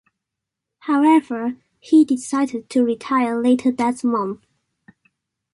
However, 0.79 1.57
he 1.79 2.03
decided 2.03 2.71
to 2.71 2.83
retire 2.83 3.39
later 3.39 3.71
that 3.73 4.03
month. 4.03 4.39